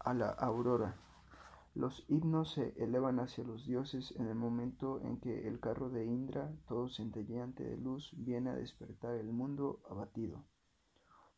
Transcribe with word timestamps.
a 0.00 0.14
la 0.14 0.30
aurora. 0.30 0.96
Los 1.74 2.04
himnos 2.08 2.52
se 2.52 2.74
elevan 2.82 3.20
hacia 3.20 3.44
los 3.44 3.64
dioses 3.64 4.12
en 4.18 4.26
el 4.26 4.34
momento 4.34 5.00
en 5.02 5.20
que 5.20 5.46
el 5.46 5.60
carro 5.60 5.88
de 5.88 6.04
Indra, 6.04 6.52
todo 6.66 6.88
centelleante 6.88 7.62
de 7.62 7.76
luz, 7.76 8.12
viene 8.16 8.50
a 8.50 8.56
despertar 8.56 9.14
el 9.14 9.30
mundo 9.32 9.80
abatido. 9.88 10.44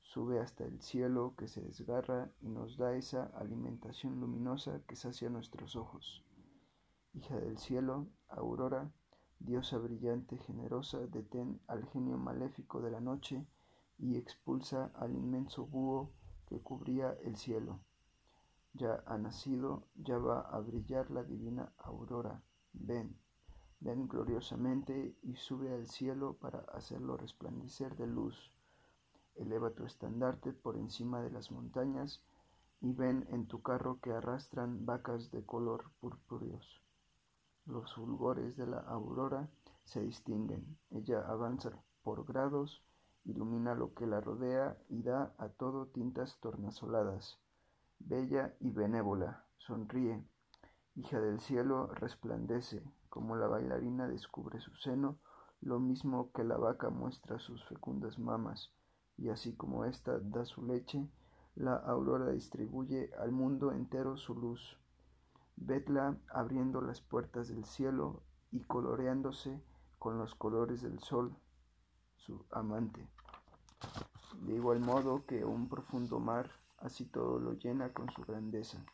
Sube 0.01 0.41
hasta 0.41 0.65
el 0.65 0.81
cielo 0.81 1.35
que 1.37 1.49
se 1.49 1.61
desgarra 1.61 2.31
y 2.41 2.49
nos 2.49 2.77
da 2.79 2.95
esa 2.95 3.27
alimentación 3.37 4.21
luminosa 4.21 4.81
que 4.87 4.97
sacia 4.97 5.29
nuestros 5.29 5.77
ojos. 5.77 6.25
Hija 7.13 7.37
del 7.37 7.59
cielo, 7.59 8.09
Aurora, 8.29 8.91
diosa 9.39 9.77
brillante, 9.79 10.39
generosa, 10.39 11.07
detén 11.09 11.61
al 11.67 11.85
genio 11.91 12.17
maléfico 12.17 12.81
de 12.81 12.91
la 12.91 13.01
noche 13.01 13.47
y 13.99 14.17
expulsa 14.17 14.91
al 14.95 15.15
inmenso 15.15 15.67
búho 15.67 16.11
que 16.47 16.61
cubría 16.61 17.17
el 17.23 17.37
cielo. 17.37 17.81
Ya 18.75 19.03
ha 19.07 19.19
nacido, 19.19 19.87
ya 19.95 20.19
va 20.19 20.41
a 20.41 20.59
brillar 20.61 21.11
la 21.11 21.23
divina 21.23 21.73
aurora. 21.79 22.43
Ven, 22.73 23.19
ven 23.81 24.09
gloriosamente 24.09 25.15
y 25.23 25.37
sube 25.37 25.75
al 25.75 25.87
cielo 25.89 26.39
para 26.41 26.61
hacerlo 26.73 27.17
resplandecer 27.17 27.97
de 27.97 28.07
luz. 28.07 28.53
Eleva 29.35 29.71
tu 29.71 29.85
estandarte 29.85 30.53
por 30.53 30.77
encima 30.77 31.21
de 31.23 31.31
las 31.31 31.51
montañas 31.51 32.23
y 32.81 32.93
ven 32.93 33.27
en 33.31 33.47
tu 33.47 33.63
carro 33.63 34.01
que 34.01 34.13
arrastran 34.13 34.87
vacas 34.87 35.31
de 35.31 35.45
color 35.45 35.91
purpúreos. 36.01 36.83
Los 37.67 37.95
fulgores 37.95 38.57
de 38.57 38.67
la 38.67 38.79
aurora 38.79 39.49
se 39.85 40.01
distinguen. 40.01 40.79
Ella 40.91 41.21
avanza 41.29 41.71
por 42.03 42.25
grados, 42.25 42.83
ilumina 43.25 43.75
lo 43.75 43.95
que 43.95 44.07
la 44.07 44.21
rodea 44.21 44.77
y 44.89 45.03
da 45.03 45.35
a 45.39 45.49
todo 45.49 45.87
tintas 45.87 46.39
tornasoladas. 46.41 47.39
Bella 48.05 48.55
y 48.61 48.71
benévola, 48.71 49.47
sonríe. 49.59 50.23
Hija 50.97 51.21
del 51.21 51.41
cielo, 51.41 51.87
resplandece, 51.87 52.83
como 53.09 53.37
la 53.37 53.47
bailarina 53.47 54.09
descubre 54.09 54.61
su 54.61 54.75
seno, 54.75 55.19
lo 55.61 55.79
mismo 55.79 56.33
que 56.33 56.43
la 56.43 56.57
vaca 56.57 56.91
muestra 56.91 57.39
sus 57.39 57.65
fecundas 57.65 58.19
mamas, 58.19 58.73
y 59.17 59.29
así 59.29 59.55
como 59.55 59.85
ésta 59.85 60.19
da 60.19 60.45
su 60.45 60.65
leche, 60.65 61.09
la 61.55 61.77
aurora 61.77 62.31
distribuye 62.31 63.11
al 63.21 63.31
mundo 63.31 63.71
entero 63.73 64.17
su 64.17 64.35
luz. 64.35 64.79
Vedla 65.57 66.19
abriendo 66.29 66.81
las 66.81 67.01
puertas 67.01 67.49
del 67.49 67.65
cielo 67.65 68.25
y 68.51 68.61
coloreándose 68.65 69.63
con 69.99 70.19
los 70.19 70.35
colores 70.35 70.83
del 70.83 70.99
sol, 70.99 71.37
su 72.17 72.45
amante. 72.51 73.09
De 74.41 74.55
igual 74.55 74.81
modo 74.81 75.25
que 75.25 75.45
un 75.45 75.69
profundo 75.69 76.19
mar, 76.19 76.51
así 76.83 77.07
todo 77.07 77.39
lo 77.39 77.55
llena 77.55 77.93
con 77.93 78.11
su 78.11 78.23
grandeza. 78.23 78.85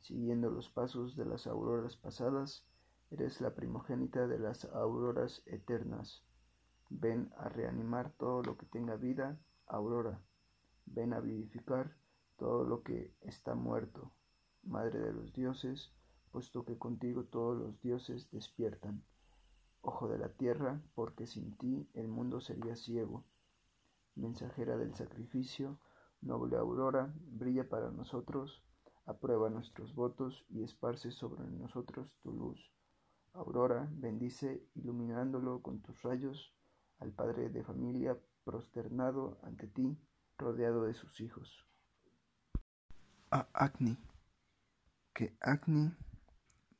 Siguiendo 0.00 0.50
los 0.50 0.68
pasos 0.68 1.16
de 1.16 1.24
las 1.24 1.46
auroras 1.46 1.96
pasadas, 1.96 2.64
eres 3.10 3.40
la 3.40 3.54
primogénita 3.54 4.26
de 4.26 4.38
las 4.38 4.66
auroras 4.66 5.42
eternas. 5.46 6.22
Ven 6.90 7.32
a 7.38 7.48
reanimar 7.48 8.12
todo 8.12 8.42
lo 8.42 8.56
que 8.56 8.66
tenga 8.66 8.96
vida, 8.96 9.38
aurora. 9.66 10.20
Ven 10.86 11.14
a 11.14 11.20
vivificar 11.20 11.96
todo 12.36 12.64
lo 12.64 12.82
que 12.82 13.14
está 13.22 13.54
muerto, 13.54 14.12
Madre 14.66 14.98
de 14.98 15.12
los 15.12 15.32
dioses, 15.34 15.92
puesto 16.32 16.64
que 16.64 16.78
contigo 16.78 17.24
todos 17.24 17.56
los 17.58 17.80
dioses 17.82 18.30
despiertan. 18.30 19.04
Ojo 19.82 20.08
de 20.08 20.18
la 20.18 20.30
tierra, 20.30 20.80
porque 20.94 21.26
sin 21.26 21.54
ti 21.58 21.86
el 21.92 22.08
mundo 22.08 22.40
sería 22.40 22.74
ciego. 22.74 23.24
Mensajera 24.14 24.78
del 24.78 24.94
sacrificio, 24.94 25.78
noble 26.24 26.56
aurora, 26.56 27.12
brilla 27.26 27.68
para 27.68 27.90
nosotros, 27.90 28.62
aprueba 29.06 29.50
nuestros 29.50 29.94
votos 29.94 30.44
y 30.48 30.62
esparce 30.62 31.10
sobre 31.10 31.44
nosotros 31.44 32.16
tu 32.22 32.32
luz. 32.32 32.72
Aurora, 33.32 33.88
bendice, 33.92 34.66
iluminándolo 34.74 35.60
con 35.62 35.80
tus 35.82 36.00
rayos, 36.02 36.54
al 36.98 37.12
padre 37.12 37.50
de 37.50 37.64
familia 37.64 38.18
prosternado 38.44 39.38
ante 39.42 39.66
ti, 39.66 39.98
rodeado 40.38 40.84
de 40.84 40.94
sus 40.94 41.20
hijos. 41.20 41.66
A 43.30 43.48
Agni 43.52 43.98
que 45.14 45.36
Agni, 45.40 45.94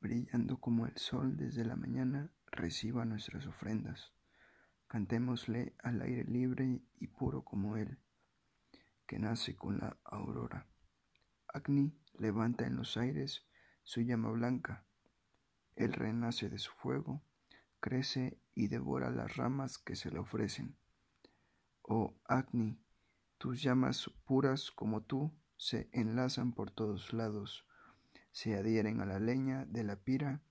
brillando 0.01 0.57
como 0.59 0.85
el 0.85 0.97
sol 0.97 1.37
desde 1.37 1.63
la 1.63 1.77
mañana, 1.77 2.29
reciba 2.47 3.05
nuestras 3.05 3.47
ofrendas. 3.47 4.11
Cantémosle 4.87 5.73
al 5.81 6.01
aire 6.01 6.25
libre 6.25 6.81
y 6.99 7.07
puro 7.07 7.45
como 7.45 7.77
él, 7.77 7.97
que 9.05 9.19
nace 9.19 9.55
con 9.55 9.77
la 9.77 9.97
aurora. 10.03 10.67
Agni 11.47 11.97
levanta 12.17 12.65
en 12.65 12.75
los 12.75 12.97
aires 12.97 13.45
su 13.83 14.01
llama 14.01 14.31
blanca. 14.31 14.85
Él 15.75 15.93
renace 15.93 16.49
de 16.49 16.57
su 16.57 16.71
fuego, 16.71 17.21
crece 17.79 18.39
y 18.53 18.67
devora 18.67 19.09
las 19.09 19.35
ramas 19.35 19.77
que 19.77 19.95
se 19.95 20.11
le 20.11 20.19
ofrecen. 20.19 20.75
Oh 21.81 22.15
Agni, 22.25 22.79
tus 23.37 23.61
llamas 23.61 24.09
puras 24.25 24.71
como 24.71 25.01
tú 25.03 25.31
se 25.57 25.89
enlazan 25.93 26.53
por 26.53 26.71
todos 26.71 27.13
lados 27.13 27.65
se 28.35 28.53
adhieren 28.53 28.99
a 28.99 29.05
la 29.05 29.17
leña 29.17 29.63
de 29.63 29.85
la 29.85 29.95
pira, 29.95 30.41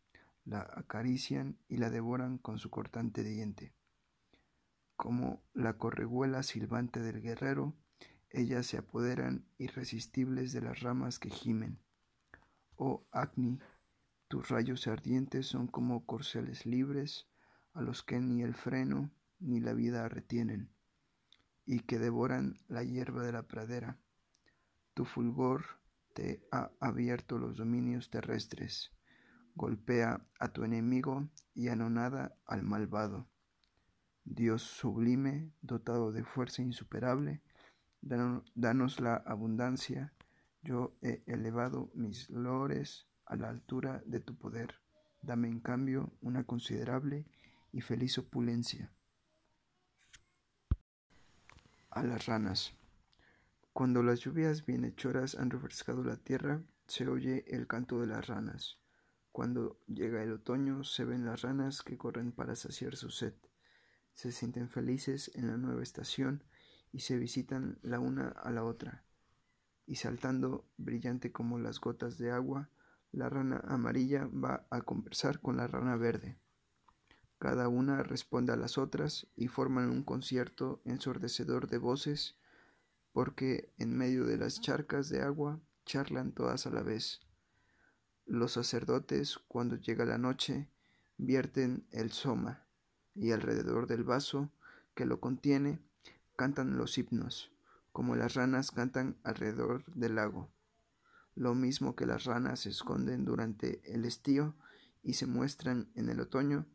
la 0.47 0.61
acarician 0.75 1.59
y 1.69 1.77
la 1.77 1.91
devoran 1.91 2.39
con 2.39 2.59
su 2.59 2.71
cortante 2.71 3.23
diente. 3.23 3.75
Como 4.97 5.43
la 5.53 5.77
correguela 5.77 6.43
silbante 6.43 7.01
del 7.01 7.21
guerrero, 7.21 7.77
ellas 8.34 8.67
se 8.67 8.78
apoderan 8.78 9.47
irresistibles 9.59 10.53
de 10.53 10.61
las 10.61 10.81
ramas 10.81 11.19
que 11.19 11.31
gimen. 11.31 11.78
Oh 12.77 13.06
Agni, 13.12 13.59
tus 14.28 14.49
rayos 14.49 14.87
ardientes 14.87 15.47
son 15.47 15.69
como 15.69 16.05
corceles 16.05 16.67
libres, 16.67 17.28
a 17.73 17.83
los 17.83 18.03
que 18.03 18.21
ni 18.21 18.43
el 18.43 18.55
freno 18.55 19.11
ni 19.39 19.61
la 19.61 19.73
vida 19.73 20.09
retienen, 20.09 20.71
y 21.65 21.81
que 21.81 21.99
devoran 21.99 22.59
la 22.69 22.83
hierba 22.83 23.23
de 23.23 23.33
la 23.33 23.47
pradera. 23.47 23.99
Tu 24.94 25.05
fulgor 25.05 25.65
te 26.12 26.47
ha 26.50 26.71
abierto 26.81 27.39
los 27.39 27.56
dominios 27.56 28.11
terrestres. 28.11 28.93
Golpea 29.55 30.27
a 30.41 30.49
tu 30.49 30.65
enemigo 30.65 31.28
y 31.55 31.69
anonada 31.69 32.37
al 32.47 32.62
malvado. 32.62 33.28
Dios 34.25 34.62
sublime, 34.62 35.53
dotado 35.61 36.11
de 36.11 36.25
fuerza 36.25 36.62
insuperable, 36.62 37.43
danos 38.05 39.01
la 39.01 39.17
abundancia. 39.17 40.13
Yo 40.63 40.97
he 41.03 41.23
elevado 41.27 41.91
mis 41.95 42.29
lores 42.31 43.07
a 43.27 43.37
la 43.37 43.49
altura 43.49 44.03
de 44.07 44.21
tu 44.21 44.37
poder. 44.37 44.81
Dame 45.23 45.49
en 45.49 45.61
cambio 45.61 46.13
una 46.21 46.45
considerable 46.45 47.27
y 47.73 47.81
feliz 47.81 48.19
opulencia. 48.19 48.93
A 51.91 52.03
las 52.03 52.27
ranas. 52.27 52.75
Cuando 53.73 54.03
las 54.03 54.21
lluvias 54.21 54.67
bienhechoras 54.67 55.35
han 55.35 55.51
refrescado 55.51 56.05
la 56.05 56.17
tierra, 56.17 56.63
se 56.87 57.09
oye 57.09 57.45
el 57.49 57.67
canto 57.67 58.01
de 58.01 58.07
las 58.07 58.27
ranas. 58.27 58.79
Cuando 59.33 59.81
llega 59.87 60.23
el 60.23 60.33
otoño, 60.33 60.85
se 60.85 61.05
ven 61.05 61.25
las 61.25 61.43
ranas 61.43 61.83
que 61.83 61.97
corren 61.97 62.31
para 62.31 62.55
saciar 62.55 62.97
su 62.97 63.11
sed. 63.11 63.35
Se 64.13 64.31
sienten 64.31 64.69
felices 64.69 65.31
en 65.35 65.49
la 65.49 65.57
nueva 65.57 65.83
estación 65.83 66.45
y 66.94 67.00
se 67.00 67.19
visitan 67.19 67.77
la 67.82 67.99
una 67.99 68.28
a 68.28 68.53
la 68.53 68.62
otra. 68.62 69.03
Y 69.84 69.97
saltando, 69.97 70.65
brillante 70.77 71.32
como 71.32 71.59
las 71.59 71.81
gotas 71.81 72.19
de 72.19 72.31
agua, 72.31 72.71
la 73.10 73.28
rana 73.28 73.60
amarilla 73.66 74.27
va 74.27 74.69
a 74.71 74.82
conversar 74.82 75.41
con 75.41 75.56
la 75.56 75.66
rana 75.66 75.97
verde. 75.97 76.38
Cada 77.41 77.66
una 77.66 78.05
responde 78.05 78.53
a 78.53 78.56
las 78.56 78.78
otras 78.78 79.27
y 79.34 79.49
forman 79.49 79.91
un 79.91 80.05
concierto 80.05 80.82
ensordecedor 80.84 81.66
de 81.66 81.78
voces 81.78 82.37
porque 83.12 83.72
en 83.76 83.97
medio 83.97 84.25
de 84.25 84.37
las 84.37 84.61
charcas 84.61 85.09
de 85.09 85.21
agua 85.21 85.61
charlan 85.84 86.31
todas 86.31 86.65
a 86.69 86.71
la 86.71 86.84
vez. 86.84 87.22
Los 88.25 88.52
sacerdotes, 88.52 89.38
cuando 89.49 89.75
llega 89.76 90.05
la 90.05 90.19
noche, 90.19 90.70
vierten 91.17 91.88
el 91.90 92.12
soma, 92.12 92.67
y 93.17 93.32
alrededor 93.32 93.88
del 93.88 94.05
vaso 94.05 94.52
que 94.94 95.06
lo 95.06 95.20
contiene 95.20 95.81
cantan 96.37 96.77
los 96.77 96.97
himnos, 96.99 97.53
como 97.93 98.17
las 98.17 98.35
ranas 98.35 98.71
cantan 98.71 99.17
alrededor 99.25 99.85
del 99.95 100.17
lago. 100.17 100.51
Lo 101.35 101.55
mismo 101.55 101.97
que 101.97 102.07
las 102.07 102.25
ranas 102.25 102.61
se 102.61 102.71
esconden 102.71 103.25
durante 103.25 103.81
el 103.93 104.05
estío 104.05 104.55
y 105.03 105.15
se 105.15 105.27
muestran 105.27 105.91
en 105.95 106.09
el 106.09 106.21
otoño, 106.21 106.67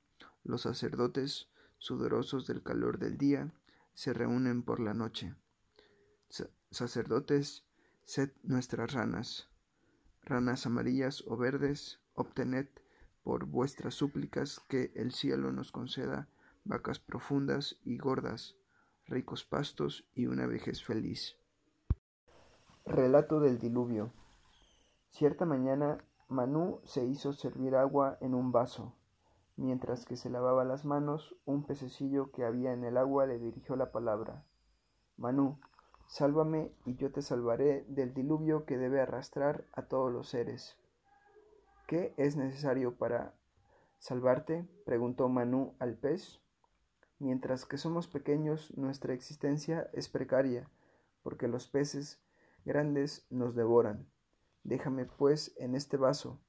los 0.43 0.61
sacerdotes, 0.61 1.47
sudorosos 1.77 2.47
del 2.47 2.63
calor 2.63 2.99
del 2.99 3.17
día, 3.17 3.53
se 3.93 4.13
reúnen 4.13 4.63
por 4.63 4.79
la 4.79 4.93
noche 4.93 5.35
sacerdotes, 6.71 7.65
sed 8.05 8.31
nuestras 8.43 8.93
ranas, 8.93 9.49
ranas 10.23 10.65
amarillas 10.65 11.23
o 11.27 11.37
verdes, 11.37 11.99
obtened 12.13 12.67
por 13.23 13.45
vuestras 13.45 13.95
súplicas 13.95 14.61
que 14.67 14.91
el 14.95 15.11
cielo 15.13 15.51
nos 15.51 15.71
conceda 15.71 16.29
vacas 16.63 16.99
profundas 16.99 17.77
y 17.83 17.97
gordas, 17.97 18.55
ricos 19.09 19.43
pastos 19.43 20.07
y 20.13 20.27
una 20.27 20.45
vejez 20.45 20.83
feliz. 20.83 21.37
Relato 22.85 23.39
del 23.39 23.59
diluvio. 23.59 24.13
Cierta 25.09 25.45
mañana 25.45 25.97
Manú 26.27 26.79
se 26.83 27.05
hizo 27.05 27.33
servir 27.33 27.75
agua 27.75 28.17
en 28.21 28.35
un 28.35 28.51
vaso. 28.51 28.95
Mientras 29.55 30.05
que 30.05 30.15
se 30.15 30.29
lavaba 30.29 30.63
las 30.63 30.85
manos, 30.85 31.35
un 31.45 31.65
pececillo 31.65 32.31
que 32.31 32.45
había 32.45 32.71
en 32.71 32.83
el 32.83 32.97
agua 32.97 33.25
le 33.25 33.39
dirigió 33.39 33.75
la 33.75 33.91
palabra. 33.91 34.45
Manú, 35.17 35.59
sálvame 36.07 36.71
y 36.85 36.95
yo 36.95 37.11
te 37.11 37.21
salvaré 37.21 37.83
del 37.89 38.13
diluvio 38.13 38.65
que 38.65 38.77
debe 38.77 39.01
arrastrar 39.01 39.65
a 39.73 39.87
todos 39.87 40.11
los 40.11 40.29
seres. 40.29 40.77
¿Qué 41.87 42.13
es 42.17 42.37
necesario 42.37 42.95
para 42.95 43.33
salvarte? 43.97 44.67
preguntó 44.85 45.27
Manú 45.27 45.75
al 45.79 45.97
pez. 45.97 46.39
Mientras 47.19 47.65
que 47.65 47.77
somos 47.77 48.07
pequeños, 48.07 48.75
nuestra 48.77 49.13
existencia 49.13 49.89
es 49.91 50.07
precaria, 50.07 50.69
porque 51.21 51.49
los 51.49 51.67
peces 51.67 52.21
grandes 52.63 53.27
nos 53.29 53.55
devoran. 53.55 54.07
Déjame, 54.63 55.05
pues, 55.05 55.53
en 55.57 55.75
este 55.75 55.97
vaso. 55.97 56.39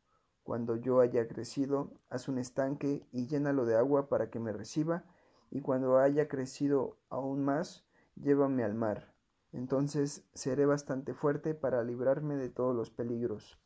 Cuando 0.45 0.77
yo 0.77 1.01
haya 1.01 1.27
crecido, 1.27 1.93
haz 2.09 2.29
un 2.29 2.39
estanque 2.39 3.05
y 3.11 3.27
llénalo 3.27 3.65
de 3.67 3.77
agua 3.77 4.09
para 4.09 4.31
que 4.31 4.39
me 4.39 4.53
reciba, 4.53 5.05
y 5.51 5.61
cuando 5.61 5.99
haya 5.99 6.29
crecido 6.29 6.99
aún 7.09 7.45
más, 7.45 7.85
llévame 8.15 8.63
al 8.63 8.75
mar. 8.75 9.13
Entonces 9.53 10.25
seré 10.35 10.67
bastante 10.67 11.15
fuerte 11.15 11.55
para 11.55 11.83
librarme 11.83 12.37
de 12.37 12.49
todos 12.49 12.77
los 12.77 12.91
peligros. 12.91 13.59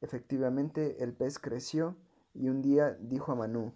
Efectivamente, 0.00 1.02
el 1.02 1.14
pez 1.14 1.40
creció, 1.40 1.96
y 2.32 2.48
un 2.48 2.62
día 2.62 2.96
dijo 3.00 3.32
a 3.32 3.34
Manú, 3.34 3.74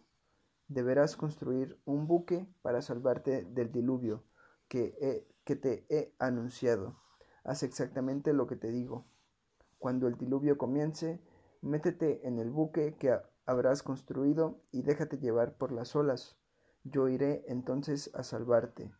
deberás 0.68 1.16
construir 1.16 1.78
un 1.84 2.06
buque 2.06 2.46
para 2.62 2.82
salvarte 2.82 3.44
del 3.44 3.70
diluvio 3.70 4.24
que, 4.68 5.26
que 5.44 5.56
te 5.56 5.86
he 5.88 6.14
anunciado. 6.18 6.98
Haz 7.44 7.62
exactamente 7.62 8.32
lo 8.32 8.46
que 8.46 8.56
te 8.56 8.70
digo. 8.70 9.06
Cuando 9.78 10.08
el 10.08 10.16
diluvio 10.16 10.58
comience, 10.58 11.22
métete 11.62 12.26
en 12.26 12.38
el 12.38 12.50
buque 12.50 12.96
que 12.96 13.16
habrás 13.46 13.82
construido 13.82 14.60
y 14.72 14.82
déjate 14.82 15.18
llevar 15.18 15.56
por 15.56 15.70
las 15.72 15.94
olas. 15.94 16.36
Yo 16.82 17.08
iré 17.08 17.44
entonces 17.46 18.10
a 18.14 18.22
salvarte. 18.22 18.92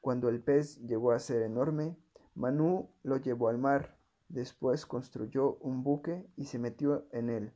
Cuando 0.00 0.28
el 0.28 0.42
pez 0.42 0.78
llegó 0.80 1.12
a 1.12 1.18
ser 1.18 1.42
enorme, 1.42 1.96
Manú 2.34 2.90
lo 3.02 3.16
llevó 3.18 3.48
al 3.48 3.58
mar. 3.58 3.98
Después 4.28 4.86
construyó 4.86 5.56
un 5.56 5.82
buque 5.82 6.30
y 6.36 6.46
se 6.46 6.58
metió 6.58 7.06
en 7.12 7.28
él, 7.28 7.52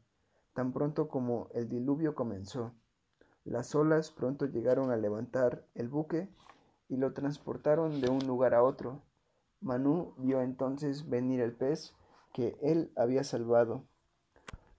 tan 0.55 0.73
pronto 0.73 1.09
como 1.09 1.49
el 1.55 1.69
diluvio 1.69 2.15
comenzó. 2.15 2.75
Las 3.45 3.75
olas 3.75 4.11
pronto 4.11 4.47
llegaron 4.47 4.91
a 4.91 4.97
levantar 4.97 5.67
el 5.75 5.89
buque 5.89 6.29
y 6.89 6.97
lo 6.97 7.13
transportaron 7.13 8.01
de 8.01 8.11
un 8.11 8.27
lugar 8.27 8.55
a 8.55 8.63
otro. 8.63 9.03
Manú 9.61 10.15
vio 10.17 10.41
entonces 10.41 11.09
venir 11.09 11.41
el 11.41 11.53
pez 11.53 11.95
que 12.33 12.57
él 12.63 12.91
había 12.97 13.23
salvado. 13.23 13.85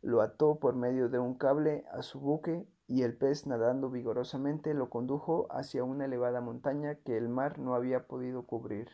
Lo 0.02 0.22
ató 0.22 0.60
por 0.60 0.76
medio 0.76 1.10
de 1.10 1.20
un 1.20 1.36
cable 1.36 1.86
a 1.92 2.02
su 2.02 2.20
buque 2.20 2.68
y 2.88 3.04
el 3.04 3.16
pez 3.16 3.48
nadando 3.48 3.90
vigorosamente 3.90 4.74
lo 4.74 4.90
condujo 4.90 5.48
hacia 5.52 5.84
una 5.84 6.06
elevada 6.06 6.42
montaña 6.42 6.96
que 6.96 7.18
el 7.18 7.30
mar 7.30 7.60
no 7.60 7.76
había 7.76 8.08
podido 8.08 8.44
cubrir. 8.44 8.90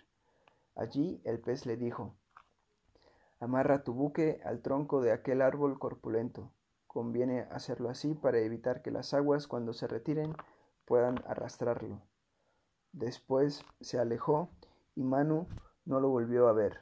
Allí 0.75 1.21
el 1.25 1.39
pez 1.39 1.65
le 1.65 1.77
dijo 1.77 2.13
Amarra 3.39 3.83
tu 3.83 3.94
buque 3.94 4.39
al 4.45 4.62
tronco 4.62 5.01
de 5.01 5.12
aquel 5.12 5.41
árbol 5.41 5.79
corpulento. 5.79 6.51
Conviene 6.91 7.47
hacerlo 7.51 7.89
así 7.89 8.15
para 8.15 8.39
evitar 8.39 8.81
que 8.81 8.91
las 8.91 9.13
aguas 9.13 9.47
cuando 9.47 9.71
se 9.71 9.88
retiren 9.88 10.35
puedan 10.83 11.23
arrastrarlo. 11.25 12.01
Después 12.91 13.63
se 13.79 13.97
alejó 13.97 14.49
y 14.93 15.05
Manu 15.05 15.47
no 15.85 16.01
lo 16.01 16.09
volvió 16.09 16.49
a 16.49 16.51
ver. 16.51 16.81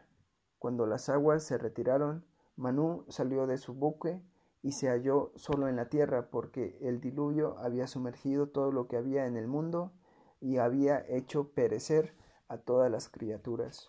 Cuando 0.58 0.88
las 0.88 1.10
aguas 1.10 1.44
se 1.44 1.60
retiraron, 1.60 2.26
Manú 2.56 3.06
salió 3.08 3.46
de 3.46 3.60
su 3.60 3.76
buque 3.76 4.20
y 4.64 4.72
se 4.72 4.90
halló 4.90 5.32
solo 5.36 5.68
en 5.68 5.76
la 5.76 5.90
tierra 5.90 6.32
porque 6.32 6.80
el 6.82 7.02
diluvio 7.02 7.60
había 7.60 7.86
sumergido 7.86 8.50
todo 8.50 8.72
lo 8.72 8.88
que 8.88 8.98
había 8.98 9.28
en 9.28 9.38
el 9.38 9.48
mundo 9.48 9.94
y 10.42 10.58
había 10.58 11.06
hecho 11.08 11.52
perecer 11.52 12.16
a 12.48 12.58
todas 12.58 12.90
las 12.90 13.10
criaturas. 13.10 13.86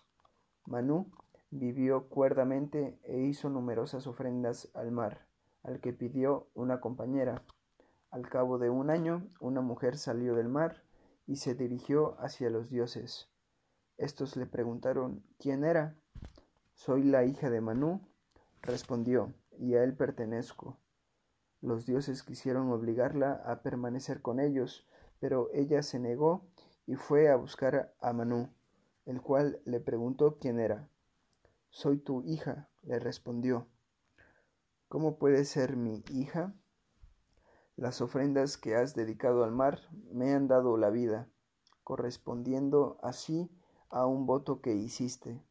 Manú 0.67 1.11
vivió 1.49 2.11
cuerdamente 2.11 3.01
e 3.05 3.21
hizo 3.21 3.49
numerosas 3.49 4.07
ofrendas 4.07 4.69
al 4.75 4.93
mar 4.93 5.30
al 5.63 5.81
que 5.81 5.93
pidió 5.93 6.49
una 6.55 6.81
compañera. 6.81 7.43
Al 8.11 8.29
cabo 8.29 8.59
de 8.59 8.71
un 8.71 8.91
año, 8.91 9.29
una 9.41 9.61
mujer 9.61 9.97
salió 9.97 10.35
del 10.35 10.49
mar 10.49 10.83
y 11.27 11.37
se 11.37 11.55
dirigió 11.55 12.21
hacia 12.21 12.51
los 12.51 12.71
dioses. 12.71 13.31
Estos 13.97 14.37
le 14.37 14.47
preguntaron 14.47 15.23
quién 15.39 15.65
era. 15.65 15.97
Soy 16.75 17.05
la 17.05 17.25
hija 17.25 17.51
de 17.51 17.61
Manú, 17.61 18.01
respondió, 18.63 19.35
y 19.59 19.75
a 19.75 19.85
él 19.85 19.95
pertenezco. 19.95 20.79
Los 21.61 21.85
dioses 21.85 22.23
quisieron 22.23 22.73
obligarla 22.73 23.43
a 23.45 23.63
permanecer 23.63 24.23
con 24.23 24.41
ellos, 24.41 24.89
pero 25.21 25.51
ella 25.53 25.83
se 25.83 25.99
negó 25.99 26.49
y 26.87 26.95
fue 26.95 27.29
a 27.31 27.37
buscar 27.37 27.95
a 28.01 28.13
Manú, 28.13 28.49
el 29.05 29.21
cual 29.21 29.61
le 29.67 29.79
preguntó 29.81 30.39
quién 30.39 30.59
era. 30.59 30.89
Soy 31.69 31.99
tu 31.99 32.23
hija, 32.23 32.71
le 32.83 32.99
respondió. 32.99 33.69
¿Cómo 34.91 35.19
puede 35.19 35.45
ser 35.45 35.77
mi 35.77 36.03
hija? 36.11 36.53
Las 37.77 38.01
ofrendas 38.01 38.57
que 38.57 38.75
has 38.75 38.97
dedicado 38.97 39.45
al 39.45 39.53
mar 39.53 39.79
me 40.11 40.33
han 40.33 40.49
dado 40.49 40.77
la 40.77 40.91
vida, 40.91 41.31
correspondiendo 41.85 42.99
así 43.01 43.49
a 43.89 44.07
un 44.07 44.27
voto 44.27 44.61
que 44.61 44.75
hiciste. 44.75 45.45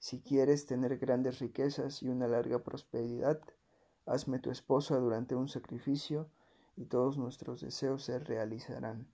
Si 0.00 0.22
quieres 0.22 0.66
tener 0.66 0.98
grandes 0.98 1.38
riquezas 1.38 2.02
y 2.02 2.08
una 2.08 2.26
larga 2.26 2.64
prosperidad, 2.64 3.40
hazme 4.06 4.40
tu 4.40 4.50
esposa 4.50 4.98
durante 4.98 5.36
un 5.36 5.46
sacrificio 5.46 6.28
y 6.74 6.86
todos 6.86 7.16
nuestros 7.16 7.60
deseos 7.60 8.02
se 8.02 8.18
realizarán. 8.18 9.08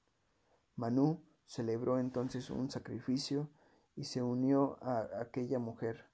Manú 0.75 1.23
celebró 1.45 1.99
entonces 1.99 2.49
un 2.49 2.71
sacrificio 2.71 3.51
y 3.95 4.05
se 4.05 4.23
unió 4.23 4.79
a 4.81 5.07
aquella 5.21 5.59
mujer. 5.59 6.10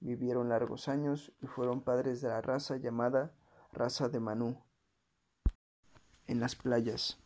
Vivieron 0.00 0.48
largos 0.48 0.88
años 0.88 1.32
y 1.42 1.46
fueron 1.46 1.80
padres 1.80 2.20
de 2.20 2.28
la 2.28 2.40
raza 2.40 2.76
llamada 2.76 3.32
raza 3.72 4.08
de 4.08 4.20
Manú. 4.20 4.56
En 6.26 6.40
las 6.40 6.54
playas. 6.54 7.18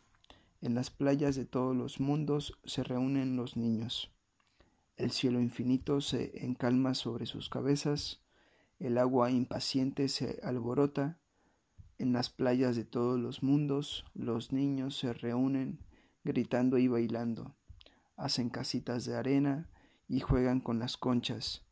En 0.61 0.75
las 0.75 0.89
playas 0.89 1.35
de 1.35 1.45
todos 1.45 1.75
los 1.75 1.99
mundos 1.99 2.57
se 2.65 2.83
reúnen 2.83 3.35
los 3.35 3.57
niños. 3.57 4.11
El 4.95 5.11
cielo 5.11 5.39
infinito 5.39 6.01
se 6.01 6.45
encalma 6.45 6.93
sobre 6.93 7.25
sus 7.25 7.49
cabezas, 7.49 8.21
el 8.79 8.97
agua 8.97 9.29
impaciente 9.29 10.07
se 10.07 10.39
alborota. 10.43 11.19
En 11.99 12.11
las 12.11 12.29
playas 12.29 12.75
de 12.75 12.85
todos 12.85 13.19
los 13.19 13.43
mundos 13.43 14.05
los 14.13 14.51
niños 14.51 14.97
se 14.97 15.13
reúnen 15.13 15.79
gritando 16.23 16.77
y 16.77 16.87
bailando, 16.87 17.55
hacen 18.15 18.49
casitas 18.49 19.05
de 19.05 19.15
arena 19.15 19.69
y 20.07 20.21
juegan 20.21 20.59
con 20.59 20.79
las 20.79 20.97
conchas 20.97 21.62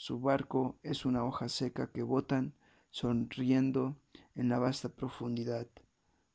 su 0.00 0.20
barco 0.20 0.78
es 0.84 1.04
una 1.04 1.24
hoja 1.24 1.48
seca 1.48 1.90
que 1.90 2.04
botan 2.04 2.54
sonriendo 2.88 3.96
en 4.36 4.48
la 4.48 4.60
vasta 4.60 4.90
profundidad. 4.90 5.66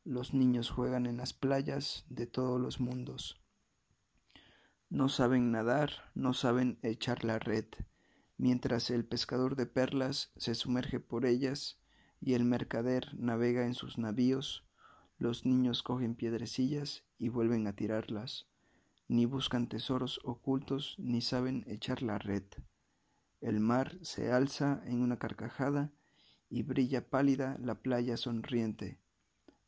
Los 0.03 0.33
niños 0.33 0.69
juegan 0.69 1.05
en 1.05 1.15
las 1.15 1.31
playas 1.31 2.05
de 2.09 2.27
todos 2.27 2.59
los 2.59 2.81
mundos. 2.81 3.41
No 4.89 5.07
saben 5.07 5.53
nadar, 5.53 6.11
no 6.13 6.33
saben 6.33 6.77
echar 6.81 7.23
la 7.23 7.39
red, 7.39 7.63
mientras 8.35 8.89
el 8.89 9.05
pescador 9.05 9.55
de 9.55 9.65
perlas 9.65 10.33
se 10.35 10.55
sumerge 10.55 10.99
por 10.99 11.25
ellas 11.25 11.79
y 12.19 12.33
el 12.33 12.43
mercader 12.43 13.17
navega 13.17 13.65
en 13.65 13.75
sus 13.75 13.97
navíos, 13.97 14.65
los 15.17 15.45
niños 15.45 15.83
cogen 15.83 16.15
piedrecillas 16.15 17.05
y 17.17 17.29
vuelven 17.29 17.65
a 17.67 17.77
tirarlas, 17.77 18.45
ni 19.07 19.25
buscan 19.25 19.69
tesoros 19.69 20.19
ocultos 20.25 20.95
ni 20.97 21.21
saben 21.21 21.63
echar 21.65 22.01
la 22.01 22.17
red. 22.17 22.43
El 23.43 23.59
mar 23.59 23.97
se 24.03 24.31
alza 24.31 24.81
en 24.85 25.01
una 25.01 25.17
carcajada 25.17 25.91
y 26.49 26.63
brilla 26.63 27.09
pálida 27.09 27.57
la 27.59 27.75
playa 27.75 28.15
sonriente. 28.15 29.01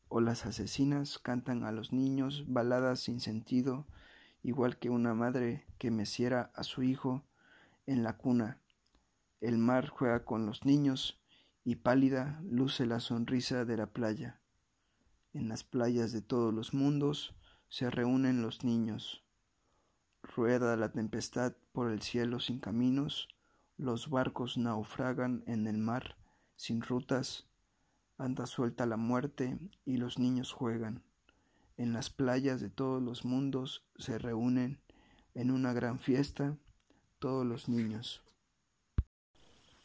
O 0.08 0.22
las 0.22 0.46
asesinas 0.46 1.18
cantan 1.18 1.62
a 1.62 1.72
los 1.72 1.92
niños 1.92 2.46
baladas 2.48 3.00
sin 3.00 3.20
sentido, 3.20 3.86
igual 4.42 4.78
que 4.78 4.88
una 4.88 5.12
madre 5.12 5.66
que 5.76 5.90
meciera 5.90 6.50
a 6.54 6.62
su 6.62 6.84
hijo 6.84 7.22
en 7.84 8.02
la 8.02 8.16
cuna. 8.16 8.62
El 9.42 9.58
mar 9.58 9.88
juega 9.90 10.24
con 10.24 10.46
los 10.46 10.64
niños 10.64 11.20
y 11.62 11.76
pálida 11.76 12.40
luce 12.44 12.86
la 12.86 12.98
sonrisa 12.98 13.66
de 13.66 13.76
la 13.76 13.88
playa. 13.88 14.40
En 15.34 15.50
las 15.50 15.64
playas 15.64 16.12
de 16.12 16.22
todos 16.22 16.54
los 16.54 16.72
mundos 16.72 17.36
se 17.68 17.90
reúnen 17.90 18.40
los 18.40 18.64
niños. 18.64 19.22
Rueda 20.22 20.78
la 20.78 20.92
tempestad 20.92 21.52
por 21.72 21.90
el 21.90 22.00
cielo 22.00 22.40
sin 22.40 22.58
caminos, 22.58 23.28
los 23.78 24.08
barcos 24.08 24.56
naufragan 24.56 25.44
en 25.46 25.66
el 25.66 25.76
mar 25.76 26.16
sin 26.56 26.80
rutas, 26.80 27.46
anda 28.16 28.46
suelta 28.46 28.86
la 28.86 28.96
muerte 28.96 29.58
y 29.84 29.98
los 29.98 30.18
niños 30.18 30.52
juegan. 30.52 31.02
En 31.76 31.92
las 31.92 32.08
playas 32.08 32.60
de 32.60 32.70
todos 32.70 33.02
los 33.02 33.26
mundos 33.26 33.86
se 33.98 34.18
reúnen 34.18 34.80
en 35.34 35.50
una 35.50 35.74
gran 35.74 35.98
fiesta 35.98 36.56
todos 37.18 37.44
los 37.44 37.68
niños. 37.68 38.24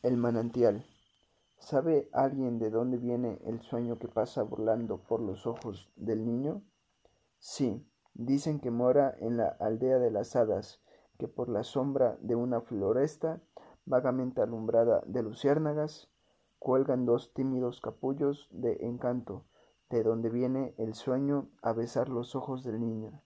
El 0.01 0.15
manantial. 0.15 0.85
¿Sabe 1.57 2.09
alguien 2.13 2.57
de 2.57 2.69
dónde 2.69 2.97
viene 2.97 3.39
el 3.45 3.61
sueño 3.61 3.99
que 3.99 4.07
pasa 4.07 4.41
burlando 4.41 5.03
por 5.03 5.19
los 5.19 5.45
ojos 5.45 5.91
del 5.97 6.25
niño? 6.25 6.63
Sí, 7.39 7.85
dicen 8.13 8.59
que 8.61 8.71
mora 8.71 9.13
en 9.19 9.37
la 9.37 9.49
aldea 9.59 9.99
de 9.99 10.09
las 10.09 10.35
hadas, 10.35 10.81
que 11.19 11.27
por 11.27 11.49
la 11.49 11.63
sombra 11.63 12.17
de 12.21 12.35
una 12.35 12.61
floresta 12.61 13.41
vagamente 13.91 14.41
alumbrada 14.41 15.03
de 15.05 15.21
luciérnagas 15.21 16.09
cuelgan 16.59 17.05
dos 17.05 17.33
tímidos 17.33 17.81
capullos 17.81 18.47
de 18.51 18.77
encanto, 18.87 19.43
de 19.89 20.01
donde 20.01 20.29
viene 20.29 20.73
el 20.77 20.93
sueño 20.93 21.49
a 21.61 21.73
besar 21.73 22.07
los 22.07 22.33
ojos 22.33 22.63
del 22.63 22.79
niño. 22.79 23.21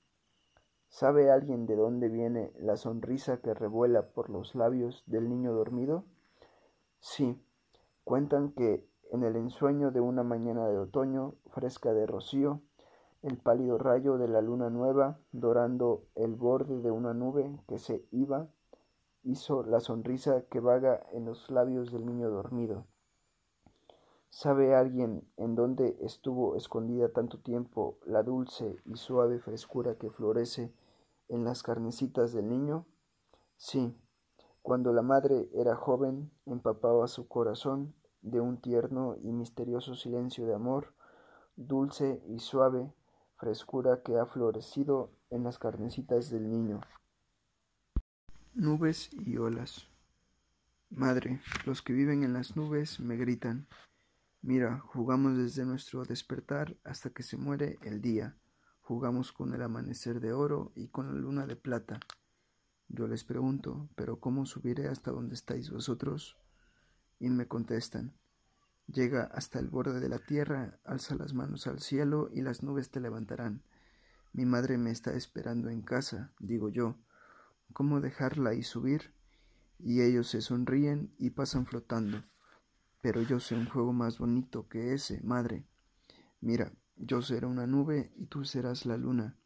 ¿Sabe 0.90 1.30
alguien 1.30 1.68
de 1.68 1.76
dónde 1.76 2.10
viene 2.10 2.52
la 2.58 2.78
sonrisa 2.78 3.42
que 3.42 3.54
revuela 3.54 4.08
por 4.10 4.32
los 4.32 4.56
labios 4.56 5.04
del 5.06 5.30
niño 5.30 5.54
dormido? 5.54 6.04
Sí, 7.00 7.40
cuentan 8.04 8.52
que 8.52 8.90
en 9.12 9.24
el 9.24 9.36
ensueño 9.36 9.92
de 9.92 10.00
una 10.00 10.24
mañana 10.24 10.68
de 10.68 10.80
otoño, 10.80 11.36
fresca 11.52 11.94
de 11.94 12.08
rocío, 12.08 12.62
el 13.22 13.38
pálido 13.38 13.78
rayo 13.78 14.18
de 14.18 14.28
la 14.28 14.42
luna 14.42 14.72
nueva, 14.72 15.20
dorando 15.32 16.08
el 16.16 16.34
borde 16.34 16.82
de 16.82 16.90
una 16.90 17.14
nube 17.14 17.60
que 17.68 17.78
se 17.78 18.08
iba, 18.12 18.48
hizo 19.26 19.64
la 19.64 19.80
sonrisa 19.80 20.44
que 20.50 20.60
vaga 20.60 21.06
en 21.12 21.26
los 21.26 21.50
labios 21.50 21.92
del 21.92 22.06
niño 22.06 22.30
dormido. 22.30 22.86
¿Sabe 24.30 24.76
alguien 24.76 25.28
en 25.38 25.56
dónde 25.56 25.98
estuvo 26.02 26.56
escondida 26.56 27.10
tanto 27.10 27.40
tiempo 27.40 27.98
la 28.06 28.22
dulce 28.22 28.78
y 28.86 28.98
suave 28.98 29.40
frescura 29.40 29.96
que 29.96 30.12
florece 30.12 30.74
en 31.28 31.44
las 31.44 31.64
carnecitas 31.64 32.34
del 32.34 32.50
niño? 32.50 32.86
Sí, 33.58 33.98
cuando 34.62 34.94
la 34.94 35.02
madre 35.02 35.50
era 35.54 35.76
joven, 35.76 36.32
empapaba 36.46 37.08
su 37.08 37.28
corazón 37.28 37.96
de 38.22 38.42
un 38.42 38.58
tierno 38.58 39.16
y 39.24 39.32
misterioso 39.32 39.96
silencio 39.96 40.46
de 40.46 40.54
amor, 40.54 40.94
dulce 41.56 42.22
y 42.28 42.40
suave 42.40 42.94
frescura 43.38 44.02
que 44.04 44.18
ha 44.18 44.26
florecido 44.26 45.12
en 45.30 45.44
las 45.44 45.60
carnecitas 45.60 46.30
del 46.30 46.50
niño. 46.50 46.82
Nubes 48.58 49.10
y 49.12 49.36
olas. 49.36 49.90
Madre, 50.90 51.42
los 51.66 51.82
que 51.82 51.92
viven 51.92 52.24
en 52.24 52.32
las 52.32 52.56
nubes 52.56 53.02
me 53.02 53.18
gritan, 53.18 53.68
Mira, 54.42 54.80
jugamos 54.80 55.38
desde 55.38 55.66
nuestro 55.66 56.06
despertar 56.06 56.78
hasta 56.86 57.10
que 57.10 57.22
se 57.22 57.36
muere 57.36 57.78
el 57.82 58.00
día. 58.00 58.38
Jugamos 58.80 59.34
con 59.34 59.54
el 59.54 59.62
amanecer 59.62 60.22
de 60.22 60.32
oro 60.32 60.72
y 60.74 60.88
con 60.88 61.08
la 61.08 61.20
luna 61.20 61.46
de 61.48 61.58
plata. 61.58 62.00
Yo 62.88 63.10
les 63.10 63.26
pregunto, 63.26 63.90
¿pero 63.96 64.22
cómo 64.22 64.46
subiré 64.46 64.88
hasta 64.88 65.12
donde 65.12 65.36
estáis 65.36 65.70
vosotros? 65.70 66.38
Y 67.20 67.30
me 67.32 67.50
contestan, 67.50 68.14
llega 68.88 69.24
hasta 69.34 69.60
el 69.60 69.68
borde 69.68 70.00
de 70.00 70.08
la 70.08 70.20
tierra, 70.20 70.80
alza 70.86 71.16
las 71.16 71.34
manos 71.34 71.68
al 71.68 71.82
cielo 71.82 72.30
y 72.32 72.42
las 72.42 72.64
nubes 72.64 72.90
te 72.90 73.02
levantarán. 73.02 73.64
Mi 74.32 74.46
madre 74.46 74.78
me 74.78 74.92
está 74.92 75.14
esperando 75.14 75.70
en 75.70 75.82
casa, 75.82 76.32
digo 76.40 76.70
yo. 76.70 76.96
¿Cómo 77.74 78.02
dejarla 78.02 78.54
y 78.54 78.64
subir? 78.64 79.14
Y 79.80 80.02
ellos 80.02 80.28
se 80.28 80.42
sonríen 80.42 81.14
y 81.18 81.32
pasan 81.32 81.66
flotando. 81.66 82.24
Pero 83.02 83.22
yo 83.22 83.40
sé 83.40 83.56
un 83.56 83.68
juego 83.68 83.94
más 83.94 84.18
bonito 84.18 84.68
que 84.68 84.94
ese, 84.94 85.22
madre. 85.22 85.66
Mira, 86.42 86.72
yo 86.96 87.22
seré 87.22 87.46
una 87.46 87.68
nube 87.68 88.14
y 88.16 88.26
tú 88.26 88.46
serás 88.46 88.86
la 88.86 88.98
luna. 88.98 89.38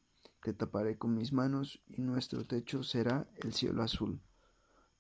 Te 0.41 0.53
taparé 0.53 0.97
con 0.97 1.15
mis 1.15 1.33
manos 1.33 1.81
y 1.87 2.01
nuestro 2.01 2.45
techo 2.45 2.83
será 2.83 3.27
el 3.37 3.53
cielo 3.53 3.83
azul. 3.83 4.21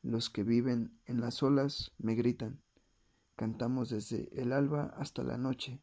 Los 0.01 0.29
que 0.29 0.43
viven 0.43 0.99
en 1.05 1.21
las 1.21 1.43
olas 1.43 1.93
me 1.97 2.15
gritan. 2.15 2.61
Cantamos 3.35 3.89
desde 3.89 4.29
el 4.41 4.51
alba 4.51 4.93
hasta 4.97 5.23
la 5.23 5.37
noche. 5.37 5.81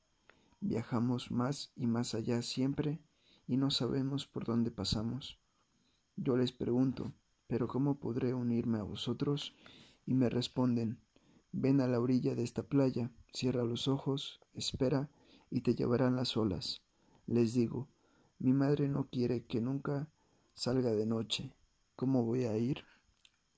Viajamos 0.60 1.30
más 1.30 1.72
y 1.76 1.86
más 1.86 2.14
allá 2.14 2.42
siempre 2.42 3.00
y 3.46 3.56
no 3.56 3.70
sabemos 3.70 4.26
por 4.26 4.44
dónde 4.44 4.70
pasamos. 4.70 5.38
Yo 6.16 6.36
les 6.36 6.52
pregunto, 6.52 7.12
¿pero 7.46 7.68
cómo 7.68 7.98
podré 7.98 8.34
unirme 8.34 8.78
a 8.78 8.82
vosotros? 8.82 9.54
Y 10.04 10.14
me 10.14 10.28
responden, 10.28 11.00
Ven 11.58 11.80
a 11.80 11.86
la 11.86 12.00
orilla 12.00 12.34
de 12.34 12.42
esta 12.42 12.64
playa, 12.64 13.10
cierra 13.32 13.64
los 13.64 13.88
ojos, 13.88 14.40
espera, 14.52 15.08
y 15.50 15.62
te 15.62 15.74
llevarán 15.74 16.14
las 16.14 16.36
olas. 16.36 16.82
Les 17.26 17.54
digo, 17.54 17.88
mi 18.38 18.52
madre 18.52 18.88
no 18.88 19.08
quiere 19.08 19.46
que 19.46 19.62
nunca 19.62 20.06
salga 20.52 20.90
de 20.90 21.06
noche. 21.06 21.54
¿Cómo 21.94 22.24
voy 22.24 22.44
a 22.44 22.58
ir? 22.58 22.84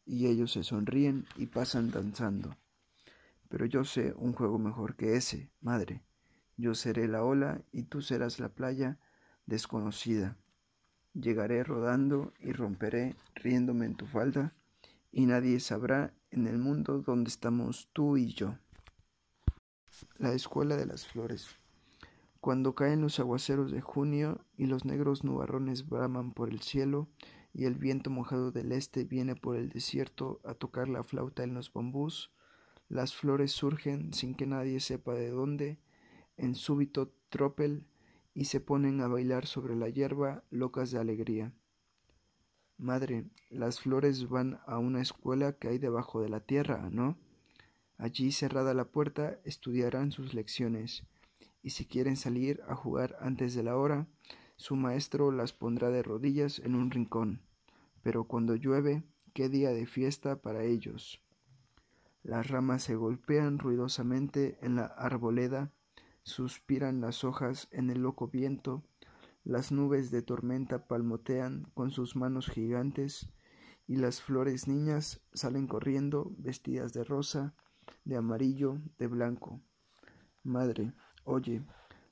Y 0.06 0.28
ellos 0.28 0.52
se 0.52 0.62
sonríen 0.62 1.26
y 1.36 1.46
pasan 1.46 1.90
danzando. 1.90 2.56
Pero 3.48 3.66
yo 3.66 3.84
sé 3.84 4.14
un 4.16 4.32
juego 4.32 4.60
mejor 4.60 4.94
que 4.94 5.16
ese, 5.16 5.50
madre. 5.60 6.04
Yo 6.56 6.76
seré 6.76 7.08
la 7.08 7.24
ola 7.24 7.64
y 7.72 7.82
tú 7.82 8.00
serás 8.00 8.38
la 8.38 8.50
playa 8.50 9.00
desconocida. 9.46 10.36
Llegaré 11.20 11.64
rodando 11.64 12.32
y 12.38 12.52
romperé 12.52 13.16
riéndome 13.34 13.86
en 13.86 13.96
tu 13.96 14.06
falda 14.06 14.54
y 15.10 15.26
nadie 15.26 15.58
sabrá 15.58 16.14
en 16.30 16.46
el 16.46 16.58
mundo 16.58 17.00
donde 17.00 17.28
estamos 17.28 17.88
tú 17.92 18.16
y 18.16 18.32
yo. 18.34 18.56
La 20.16 20.32
Escuela 20.32 20.76
de 20.76 20.86
las 20.86 21.08
Flores. 21.08 21.48
Cuando 22.40 22.76
caen 22.76 23.00
los 23.00 23.18
aguaceros 23.18 23.72
de 23.72 23.80
junio 23.80 24.44
y 24.56 24.66
los 24.66 24.84
negros 24.84 25.24
nubarrones 25.24 25.88
braman 25.88 26.32
por 26.32 26.50
el 26.50 26.60
cielo 26.60 27.08
y 27.52 27.64
el 27.64 27.74
viento 27.74 28.10
mojado 28.10 28.52
del 28.52 28.70
este 28.70 29.02
viene 29.02 29.34
por 29.34 29.56
el 29.56 29.70
desierto 29.70 30.40
a 30.44 30.54
tocar 30.54 30.88
la 30.88 31.02
flauta 31.02 31.42
en 31.42 31.52
los 31.52 31.72
bambús, 31.72 32.30
las 32.88 33.16
flores 33.16 33.50
surgen 33.50 34.12
sin 34.12 34.36
que 34.36 34.46
nadie 34.46 34.78
sepa 34.78 35.14
de 35.14 35.30
dónde, 35.30 35.80
en 36.36 36.54
súbito 36.54 37.12
tropel, 37.28 37.88
y 38.38 38.44
se 38.44 38.60
ponen 38.60 39.00
a 39.00 39.08
bailar 39.08 39.46
sobre 39.46 39.74
la 39.74 39.88
hierba 39.88 40.44
locas 40.48 40.92
de 40.92 41.00
alegría. 41.00 41.52
Madre, 42.76 43.24
las 43.50 43.80
flores 43.80 44.28
van 44.28 44.60
a 44.64 44.78
una 44.78 45.02
escuela 45.02 45.54
que 45.54 45.66
hay 45.66 45.78
debajo 45.78 46.20
de 46.20 46.28
la 46.28 46.38
tierra, 46.38 46.88
¿no? 46.92 47.18
Allí, 47.96 48.30
cerrada 48.30 48.74
la 48.74 48.92
puerta, 48.92 49.40
estudiarán 49.44 50.12
sus 50.12 50.34
lecciones, 50.34 51.02
y 51.64 51.70
si 51.70 51.84
quieren 51.84 52.16
salir 52.16 52.60
a 52.68 52.76
jugar 52.76 53.16
antes 53.20 53.56
de 53.56 53.64
la 53.64 53.76
hora, 53.76 54.06
su 54.54 54.76
maestro 54.76 55.32
las 55.32 55.52
pondrá 55.52 55.90
de 55.90 56.04
rodillas 56.04 56.60
en 56.60 56.76
un 56.76 56.92
rincón. 56.92 57.40
Pero 58.04 58.28
cuando 58.28 58.54
llueve, 58.54 59.02
qué 59.34 59.48
día 59.48 59.70
de 59.70 59.86
fiesta 59.86 60.40
para 60.40 60.62
ellos. 60.62 61.20
Las 62.22 62.46
ramas 62.46 62.84
se 62.84 62.94
golpean 62.94 63.58
ruidosamente 63.58 64.58
en 64.62 64.76
la 64.76 64.86
arboleda, 64.86 65.72
suspiran 66.28 67.00
las 67.00 67.24
hojas 67.24 67.68
en 67.72 67.90
el 67.90 68.02
loco 68.02 68.28
viento, 68.28 68.84
las 69.44 69.72
nubes 69.72 70.10
de 70.10 70.22
tormenta 70.22 70.86
palmotean 70.86 71.70
con 71.74 71.90
sus 71.90 72.16
manos 72.16 72.48
gigantes 72.48 73.30
y 73.86 73.96
las 73.96 74.20
flores 74.20 74.68
niñas 74.68 75.20
salen 75.32 75.66
corriendo 75.66 76.30
vestidas 76.36 76.92
de 76.92 77.02
rosa, 77.04 77.54
de 78.04 78.16
amarillo, 78.16 78.78
de 78.98 79.06
blanco. 79.06 79.60
Madre, 80.44 80.92
oye, 81.24 81.62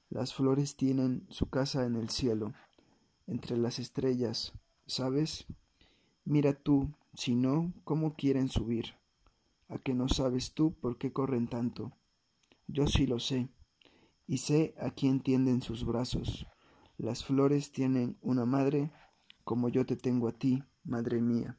las 0.08 0.34
flores 0.34 0.76
tienen 0.76 1.26
su 1.28 1.50
casa 1.50 1.84
en 1.84 1.96
el 1.96 2.08
cielo, 2.08 2.54
entre 3.26 3.56
las 3.58 3.78
estrellas, 3.78 4.54
¿sabes? 4.86 5.46
Mira 6.24 6.54
tú, 6.54 6.94
si 7.14 7.34
no, 7.34 7.72
¿cómo 7.84 8.14
quieren 8.14 8.48
subir? 8.48 8.94
¿A 9.68 9.78
que 9.78 9.94
no 9.94 10.08
sabes 10.08 10.54
tú 10.54 10.74
por 10.74 10.96
qué 10.96 11.12
corren 11.12 11.48
tanto? 11.48 11.92
Yo 12.68 12.86
sí 12.86 13.06
lo 13.06 13.18
sé, 13.18 13.48
y 14.26 14.38
sé 14.38 14.74
a 14.80 14.90
quién 14.90 15.20
tienden 15.20 15.62
sus 15.62 15.84
brazos. 15.84 16.46
Las 16.98 17.24
flores 17.24 17.72
tienen 17.72 18.16
una 18.22 18.44
madre 18.44 18.90
como 19.44 19.68
yo 19.68 19.86
te 19.86 19.96
tengo 19.96 20.28
a 20.28 20.32
ti, 20.32 20.62
madre 20.84 21.20
mía. 21.20 21.58